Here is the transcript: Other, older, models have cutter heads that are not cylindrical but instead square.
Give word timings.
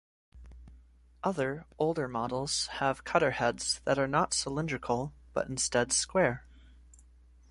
Other, 1.23 1.67
older, 1.77 2.07
models 2.07 2.65
have 2.81 3.03
cutter 3.03 3.29
heads 3.29 3.81
that 3.85 3.99
are 3.99 4.07
not 4.07 4.33
cylindrical 4.33 5.13
but 5.31 5.47
instead 5.47 5.93
square. 5.93 6.43